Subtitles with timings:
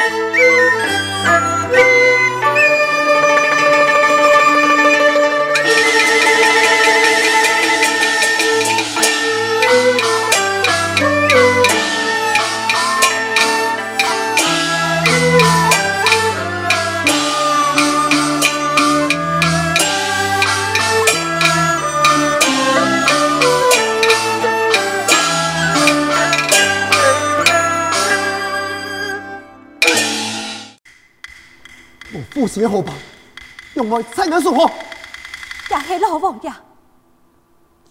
[0.00, 0.44] Música
[34.34, 34.68] 能说话。
[35.70, 36.52] 也是老王爷，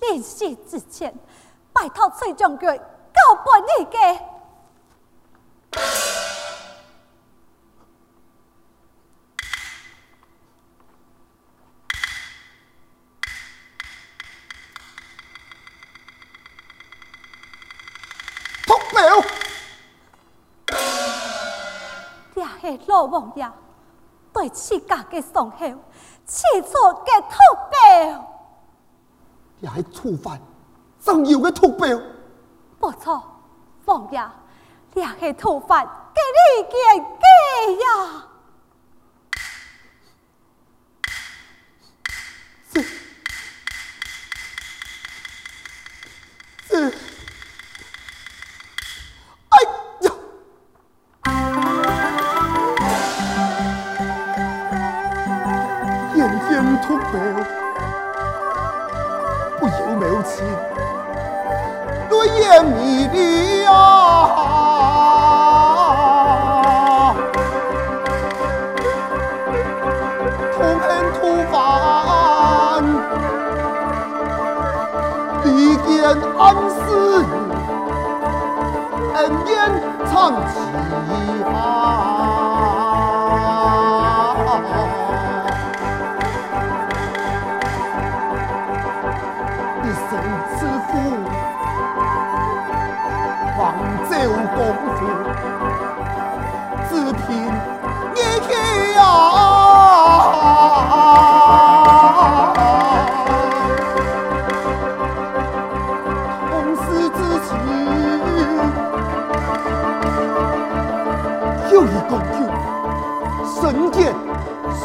[0.02, 1.13] 临死之前，
[1.71, 4.19] 拜托崔将军交办你嘅。
[18.66, 18.99] 通报。
[22.35, 23.49] 也是老王爷。
[24.43, 25.57] 对自家嘅伤口，
[26.25, 27.38] 刺错嘅土
[27.72, 28.25] 标，
[29.61, 30.38] 也系触犯
[30.99, 31.97] 重要嘅土标。
[32.77, 33.23] 不错，
[33.86, 34.21] 王爷，
[35.38, 38.27] 触犯嘅你嘅家呀。
[62.39, 63.33] 见你的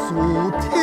[0.09, 0.78] 祖天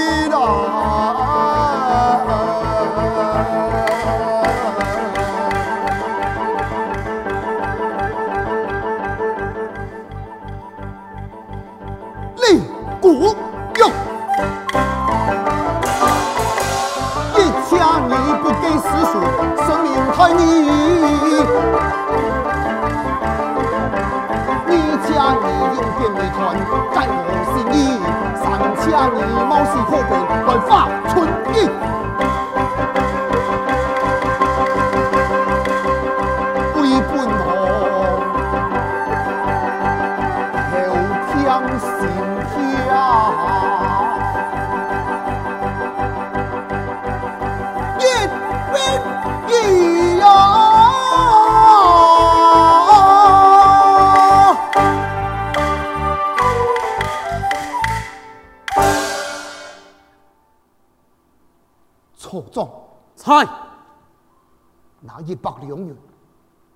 [65.26, 65.96] 一百两元，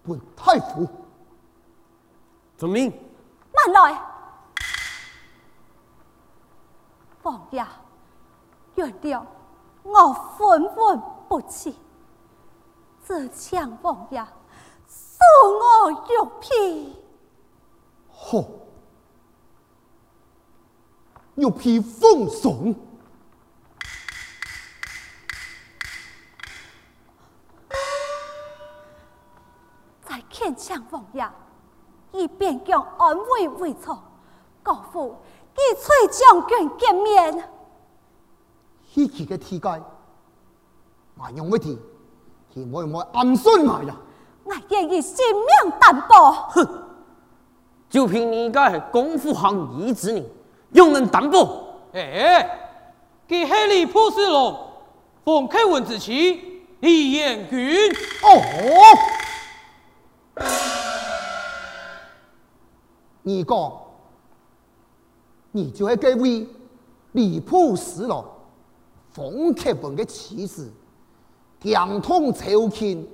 [0.03, 0.87] 本太傅。
[2.57, 2.91] 遵命。
[3.53, 4.03] 慢来，
[7.23, 7.65] 王爷，
[8.75, 9.25] 原谅
[9.83, 11.77] 我愤愤不弃，
[13.03, 14.21] 自强王爷
[14.89, 15.19] 恕
[15.59, 16.97] 我玉璧。
[18.11, 18.45] 好，
[21.37, 22.75] 玉璧奉送。
[31.13, 31.29] 爷，
[32.13, 34.03] 以便将安慰为错，
[34.63, 35.17] 高呼
[35.55, 37.45] 与崔将军见面。
[38.93, 39.83] 稀奇嘅天界，
[41.17, 41.79] 我用乜嘢？
[42.55, 43.95] 佢会唔会暗算我呀？
[44.43, 46.33] 我愿意性命担保。
[46.51, 46.67] 哼，
[47.89, 50.27] 就凭你个功夫行医之人，
[50.73, 51.39] 用人担保？
[51.93, 52.59] 哎，
[53.29, 54.73] 给黑里破事了，
[55.25, 57.93] 奉开文之妻李彦君。
[58.23, 58.29] 哦。
[63.23, 63.73] 你讲，
[65.53, 66.47] 你就系这位
[67.13, 68.25] 李普师咯，
[69.11, 70.71] 冯克本的妻子，
[71.61, 73.07] 江通朝廷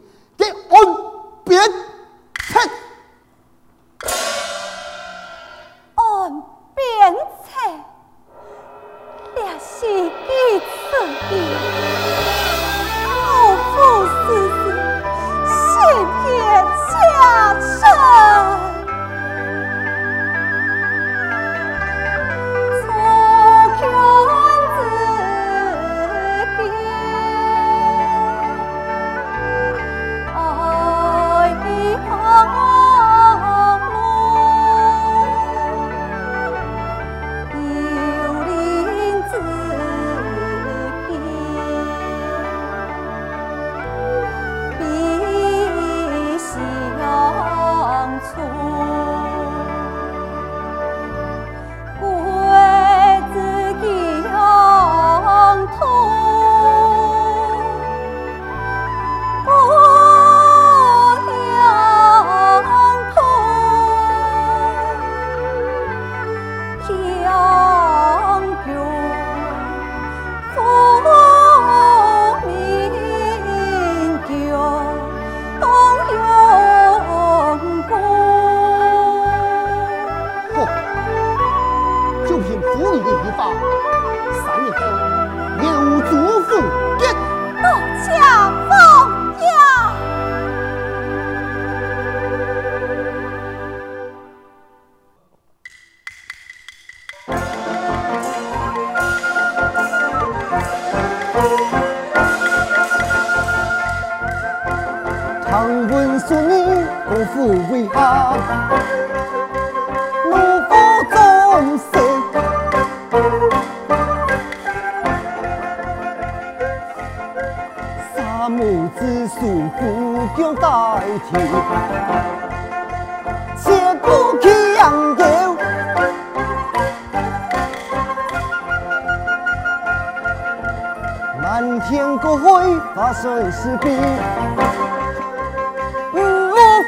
[133.67, 133.97] 生事变。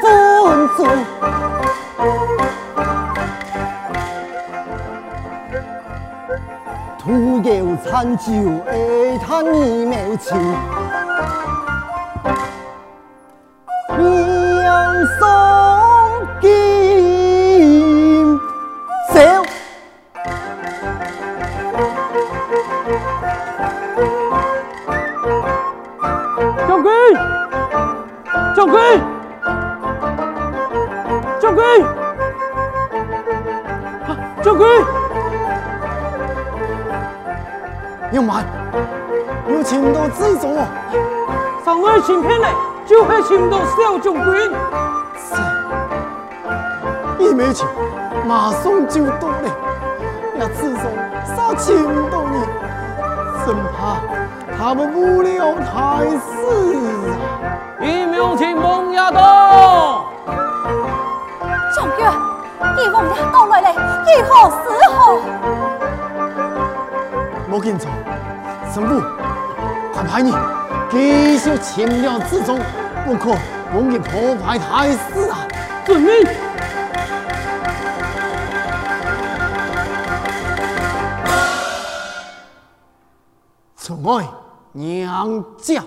[0.01, 0.87] 分数，
[6.99, 8.31] 徒有残酒，
[8.69, 10.39] 爱他你没情，
[42.09, 42.49] 上位行骗嘞，
[42.87, 44.25] 就是请到小将军。
[45.19, 45.35] 是，
[47.19, 47.69] 一没钱，
[48.25, 49.51] 马上就到了。
[50.35, 50.85] 那自重
[51.37, 52.41] 杀请到你，
[53.45, 53.99] 生怕
[54.57, 56.17] 他们不了太师
[57.11, 57.13] 啊。
[57.83, 60.07] 一秒请孟亚到。
[61.77, 62.07] 将军，
[62.75, 63.69] 你王爷到来了，
[64.07, 64.65] 如何是
[64.95, 65.21] 好？
[67.47, 67.93] 莫紧张，
[68.73, 69.03] 神父，
[69.93, 70.35] 快派你
[70.91, 72.59] 继续请了自重，
[73.05, 73.37] 不可
[73.73, 75.47] 容易破坏太师啊！
[75.85, 76.27] 遵命。
[83.77, 84.27] 宠爱
[84.73, 85.83] 娘家。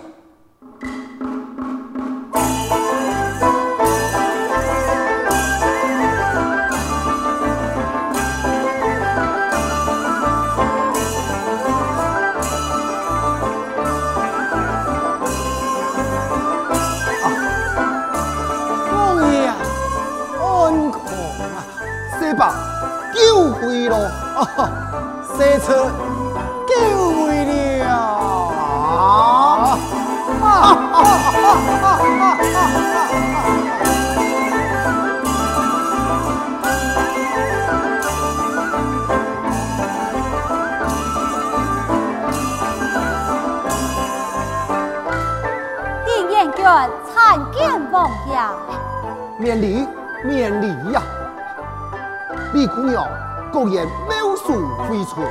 [53.82, 54.54] 果然妙手
[54.88, 55.26] 回春，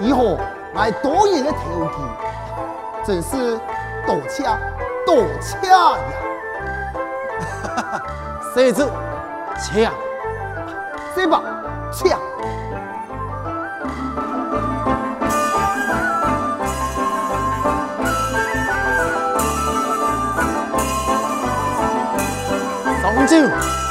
[0.00, 0.38] 以后
[0.74, 1.96] 来多人的投机，
[3.04, 3.58] 真是
[4.06, 4.58] 多恰
[5.04, 6.04] 多恰呀！
[8.54, 8.86] 谁知
[9.58, 9.92] 恰，
[11.14, 11.42] 谁把
[11.92, 12.18] 恰？
[23.02, 23.81] 上酒。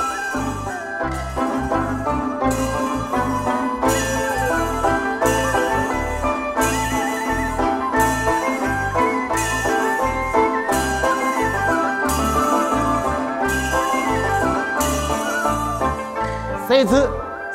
[16.81, 17.07] 这次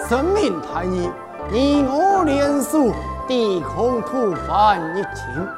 [0.08, 1.10] 生命太易，
[1.50, 2.92] 你我联手
[3.26, 5.48] 抵抗突发疫情，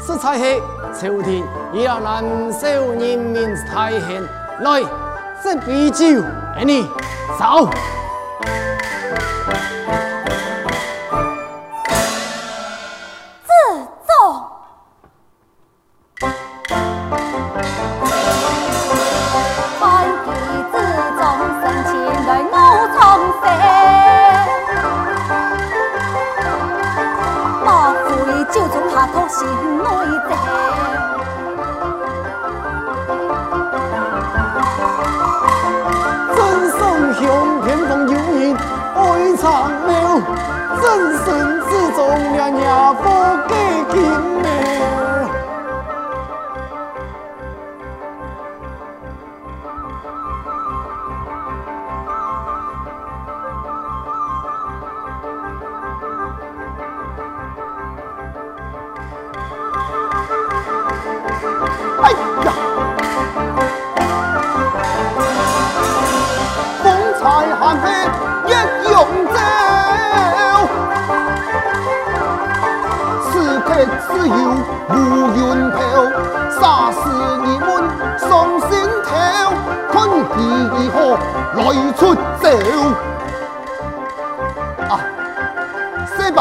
[0.00, 0.58] 是才黑
[0.94, 1.44] 朝廷
[1.74, 4.22] 也要难受人民太险。
[4.60, 4.82] 来，
[5.44, 6.06] 这杯酒
[6.56, 6.88] 给你
[7.38, 7.68] 走。
[74.26, 74.92] 无
[75.36, 75.78] 云飘，
[76.60, 76.98] 杀死
[77.44, 77.68] 你们
[78.18, 78.26] 双
[78.60, 78.70] 心
[79.04, 79.08] 头，
[79.92, 79.94] 看
[80.36, 80.38] 你
[80.70, 80.96] 如何
[81.54, 81.60] 来
[81.96, 82.44] 出走。
[84.88, 84.92] 啊，
[86.16, 86.38] 是吧？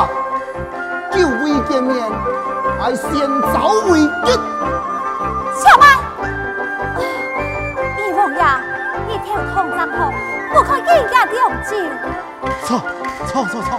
[1.11, 1.93] 久未见面，
[2.79, 3.09] 还先
[3.53, 3.55] 走
[3.89, 4.29] 为敬。
[5.55, 5.83] 小曼，
[7.97, 8.41] 二王爷，
[9.07, 9.99] 一条通账后，
[10.53, 10.81] 不可以
[11.11, 11.69] 家两酒。
[12.63, 12.67] 错
[13.27, 13.69] 错错错，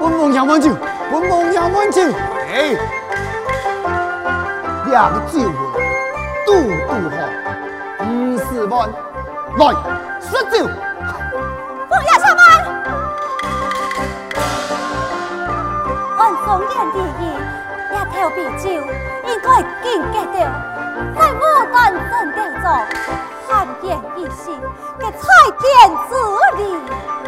[0.00, 0.70] 本王爷满酒，
[1.10, 2.02] 本王爷满酒。
[2.48, 2.78] 哎，
[4.86, 5.82] 两个酒会，
[6.46, 6.48] 都
[6.86, 7.16] 都好，
[8.04, 8.88] 五十万，
[9.58, 9.62] 来，
[10.20, 10.54] 说酒。
[11.90, 12.40] 王爷小曼，
[16.18, 17.22] 按中原礼仪，
[17.92, 18.64] 一条啤酒。
[19.26, 19.48] 应该
[19.82, 20.38] 敬格掉，
[21.18, 21.36] 在牡
[21.72, 22.64] 丹镇吊座，
[23.48, 23.84] 寒烟
[24.16, 24.52] 一息
[25.00, 25.18] 嘅彩
[25.58, 25.66] 电
[26.06, 26.10] 之
[26.56, 26.60] 礼。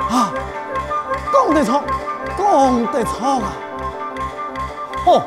[0.08, 0.14] 啊，
[1.32, 1.82] 讲得错，
[2.38, 2.40] 讲
[2.92, 3.46] 得错啊！
[5.08, 5.20] 好，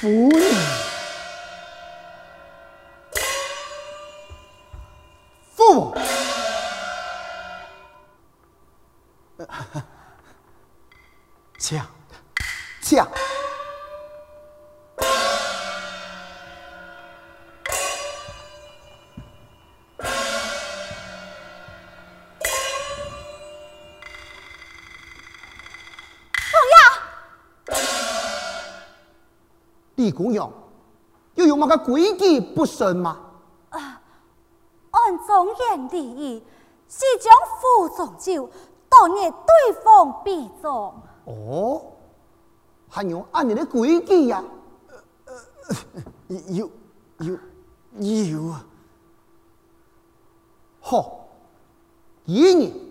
[0.00, 0.42] 夫人，
[5.54, 5.94] 父，
[11.60, 11.80] 请。
[12.80, 12.98] 请。
[12.98, 13.25] 王
[30.16, 30.50] 李姑娘，
[31.34, 33.20] 又有么个规矩不顺吗？
[33.68, 34.00] 啊
[34.90, 36.42] 按中原礼仪，
[36.88, 37.30] 是将
[37.60, 38.48] 府中酒
[38.88, 40.94] 当日对方必中。
[41.26, 41.82] 哦，
[42.88, 44.42] 还有按你的规矩呀？
[46.48, 46.70] 有
[47.18, 47.38] 有
[47.98, 48.64] 有啊！
[50.80, 51.26] 好，
[52.24, 52.85] 一年。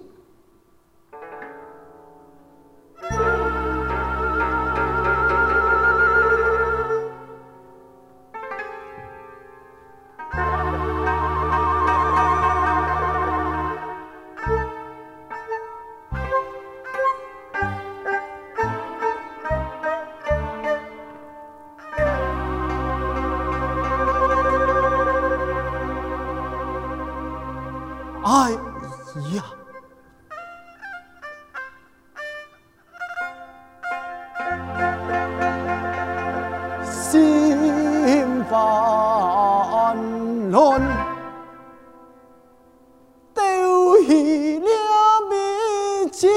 [46.16, 46.30] 美酒，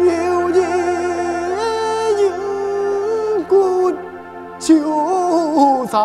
[0.00, 0.58] 有人
[2.18, 3.92] 因故
[4.58, 5.96] 就在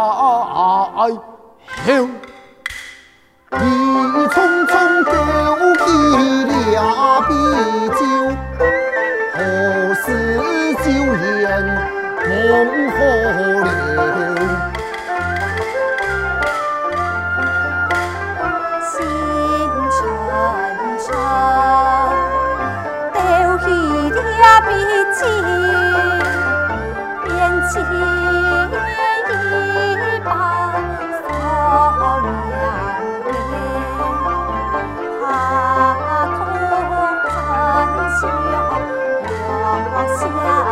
[40.06, 40.69] 留下泪。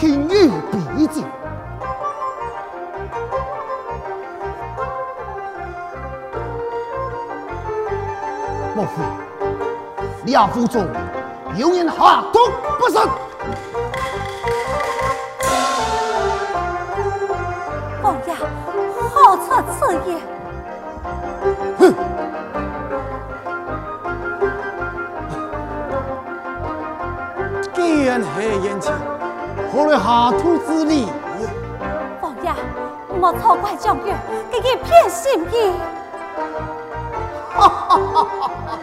[0.00, 1.22] 天意比酒。
[8.76, 10.86] 莫非亚夫中
[11.56, 12.38] 有人下毒
[12.78, 13.08] 不成？
[18.00, 18.36] 王爷，
[19.00, 20.22] 何出此言？
[27.74, 28.94] 既然黑眼前，
[29.70, 31.06] 何来下土之力？
[32.22, 32.52] 王爷，
[33.20, 34.14] 莫错怪将军，
[34.50, 35.72] 给佢骗心意。
[37.50, 38.78] 哈哈哈哈哈！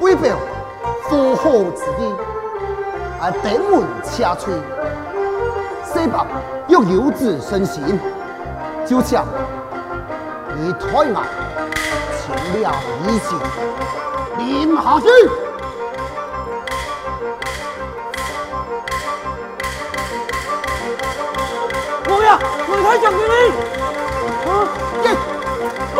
[0.00, 0.36] 为表
[1.10, 2.14] 做好自己，
[3.20, 4.54] 啊，登门请罪，
[5.84, 6.24] 西伯
[6.68, 7.98] 要有子生信，
[8.84, 9.24] 就像
[10.56, 11.22] 你太衙
[12.18, 12.74] 请了
[13.06, 13.38] 一信，
[14.38, 15.06] 临下去。
[22.08, 23.32] 我呀，我太将军你，
[24.50, 24.50] 啊，
[25.04, 25.06] 耶，
[25.94, 25.98] 哦，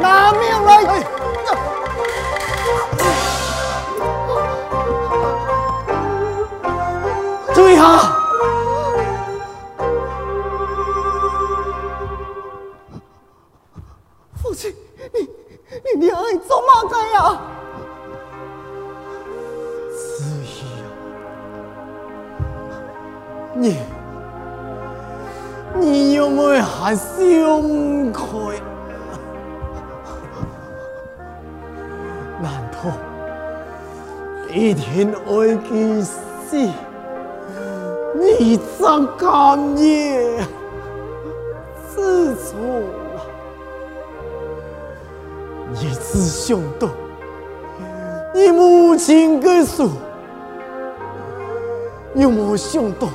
[0.00, 1.21] 拿命来！
[16.02, 16.16] 你爱
[16.48, 17.40] 做嘛的呀？
[19.94, 20.44] 子怡
[20.80, 20.84] 呀，
[23.54, 23.78] 你
[25.78, 27.14] 你有没有还想
[28.12, 28.26] 开？
[32.40, 32.90] 难道
[34.50, 36.56] 一天爱去死？
[38.16, 40.44] 你怎敢也
[41.94, 42.58] 自错
[46.12, 46.14] 了？
[46.14, 46.88] 你只想到
[48.34, 49.88] 你母亲的死，
[52.14, 53.08] 有没有想到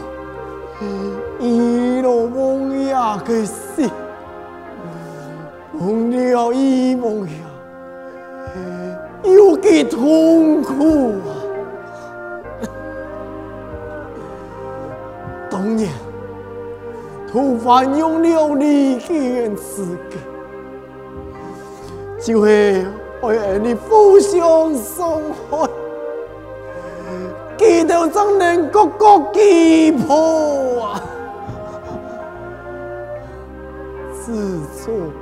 [1.39, 3.83] 一路梦呀的死，
[5.71, 7.31] 梦了一梦呀，
[9.23, 11.29] 有几痛苦啊！
[15.49, 15.91] 当年，
[17.31, 20.17] 吐蕃用了你的资格，
[22.27, 22.85] 就会
[23.21, 25.69] 为你互相伤害，
[27.57, 31.01] 记得怎能各个击破啊！
[34.11, 35.13] 自错了，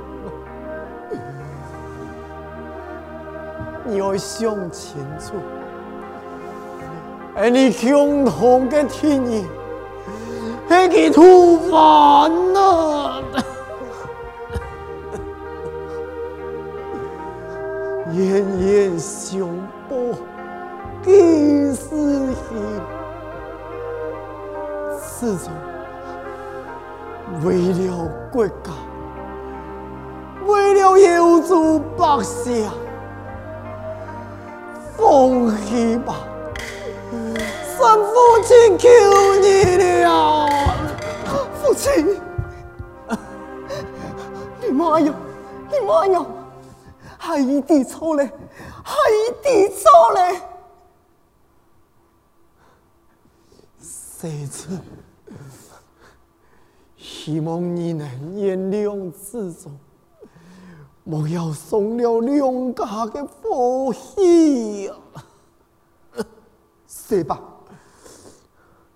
[3.84, 5.34] 你要想清楚，
[7.36, 9.46] 而你共同的天意。
[10.68, 13.15] 还给吐蕃呢，
[18.16, 19.40] 冤冤相
[19.90, 19.96] 报
[21.04, 21.84] 几时
[22.50, 22.82] 了？
[24.98, 25.52] 自从
[27.44, 28.72] 为了国家，
[30.46, 32.70] 为了有族百姓，
[34.96, 36.14] 放弃吧。
[37.78, 38.88] 三父亲求
[39.42, 40.48] 你了，
[41.60, 42.18] 父亲，
[44.62, 45.12] 你妈呀，
[45.70, 46.24] 你妈呀，
[47.26, 48.24] 孩儿的错嘞，
[48.84, 50.40] 孩儿的错嘞，
[53.80, 54.80] 孙子，
[56.96, 59.76] 希望你能原谅自重，
[61.02, 64.94] 莫要伤了两家的和气呀，
[66.86, 67.42] 是吧？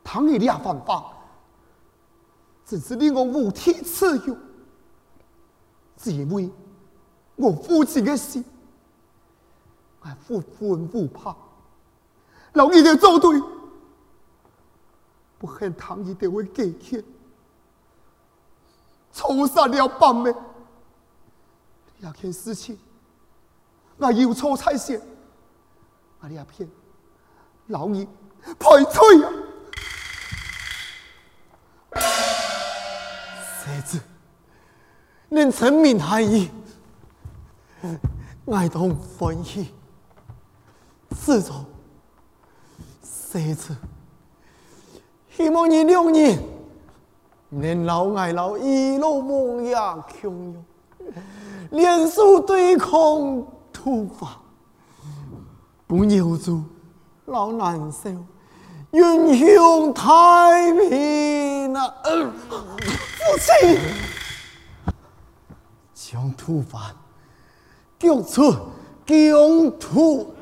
[0.05, 1.13] 倘你俩犯法，
[2.65, 4.39] 真是令我无地自容。
[5.97, 6.49] 只因为
[7.41, 8.45] 我父亲的死，
[10.01, 11.35] 我不愤不怕，
[12.53, 13.41] 老一点做对，
[15.39, 17.03] 不恨唐一点为给天，
[19.11, 20.35] 错杀了半妹。
[22.01, 22.79] 两件事情，
[23.97, 25.01] 我有错才行，
[26.21, 26.69] 我俩骗。
[27.69, 27.95] 老二
[28.59, 29.33] 赔罪啊！
[31.93, 34.01] 儿子，
[35.29, 36.49] 能成名孩儿，
[38.53, 39.73] 爱同欢喜。
[41.11, 41.65] 自从
[43.35, 43.77] 儿子，
[45.37, 46.39] 希望你两人
[47.51, 50.65] 能老爱老，一路梦呀共荣，
[51.71, 54.29] 联手对空吐蕃，
[55.87, 56.63] 不留住
[57.27, 58.11] 老难受，
[58.93, 61.95] 远享太平啊！
[62.03, 63.79] 父亲，
[65.95, 66.79] 将吐蕃
[68.01, 68.51] 救出
[69.05, 70.35] 疆土。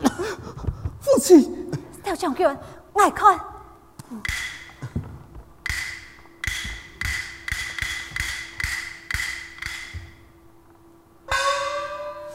[1.03, 1.68] 父亲，
[2.05, 2.47] 小将军，
[2.94, 3.38] 爱看。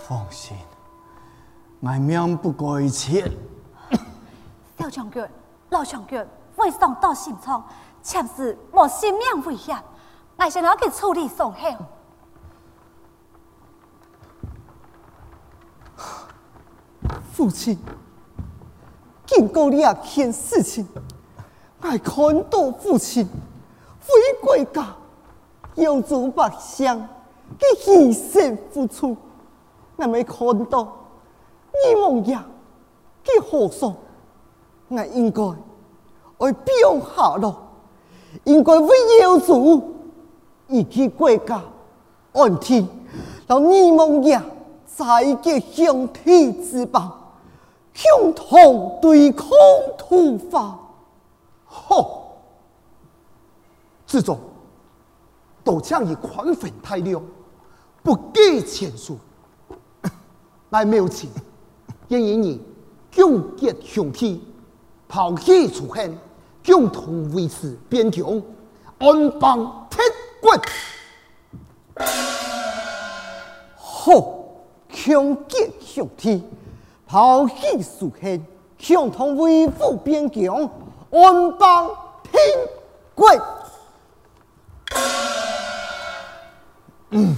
[0.05, 0.57] 放心，
[1.83, 3.31] 俺命不过一切。
[4.77, 5.25] 小将军，
[5.69, 7.65] 老将军，为上到心肠，
[8.01, 9.81] 前世莫性命危险。
[10.35, 11.59] 我先要去处理伤口。
[17.35, 17.75] 父亲，
[19.25, 20.87] 经过两件事情，
[21.81, 24.95] 我看到父亲为国家
[25.73, 26.85] 有助百姓
[27.57, 29.17] 的牺牲付出，
[29.95, 30.95] 我没看到
[31.73, 32.45] 你们呀
[33.23, 33.95] 的河上，
[34.89, 35.41] 我应该
[36.37, 37.55] 为表下咯，
[38.43, 39.95] 应该为有助
[40.67, 41.59] 以及国家
[42.33, 42.87] 安定，
[43.47, 44.45] 让你们呀
[44.85, 47.21] 在一个兄弟之邦。
[47.93, 49.47] 共同对抗
[49.97, 50.79] 土法，
[51.65, 52.33] 好，
[54.07, 54.39] 这种
[55.63, 57.21] 都将以宽宏大量，
[58.01, 59.17] 不计前数，
[60.71, 61.27] 来谋求，
[62.09, 62.61] 建议你
[63.15, 64.43] 共结兄弟，
[65.07, 66.17] 抛弃仇恨，
[66.65, 68.41] 共同维持边疆，
[68.97, 70.03] 安邦天
[70.41, 70.51] 国。
[73.75, 74.11] 好，
[75.05, 76.43] 共结兄弟。
[77.13, 78.43] 抛弃仇恨，
[78.87, 80.67] 共同维护边疆，
[81.11, 81.91] 安邦
[82.23, 82.41] 天
[83.13, 83.29] 国。
[87.11, 87.37] 嗯，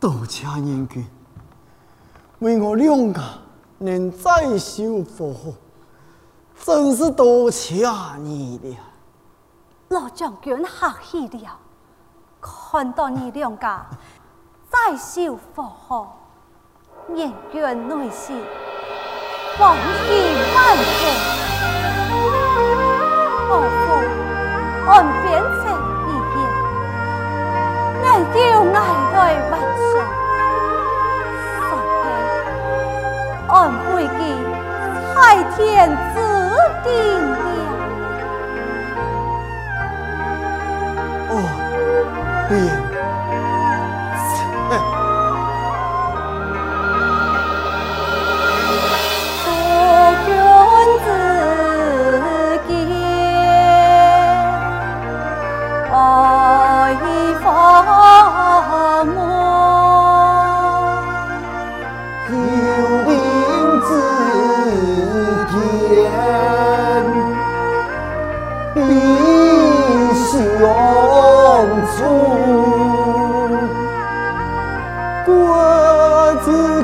[0.00, 1.06] 多谢仁君，
[2.40, 3.22] 为我两个
[3.78, 5.52] 能再修复好，
[6.64, 7.88] 真是多谢
[8.18, 8.76] 你了。
[9.90, 11.56] 老将军客气了，
[12.40, 13.86] 看到你两个
[14.68, 16.17] 再修复好。
[17.14, 18.36] 严眷内心，
[19.56, 20.12] 欢喜
[20.54, 21.97] 万岁。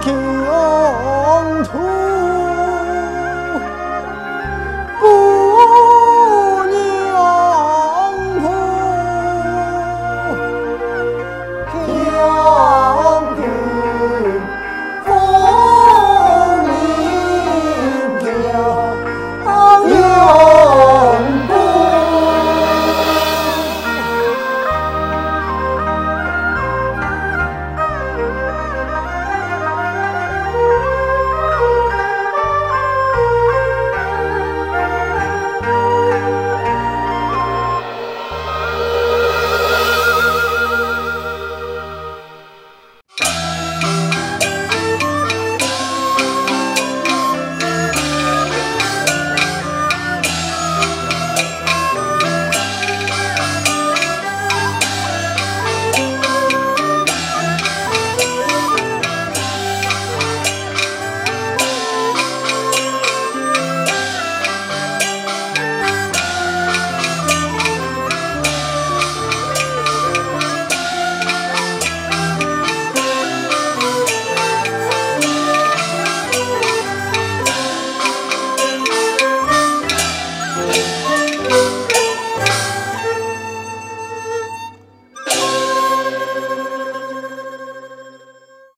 [0.05, 0.44] 国之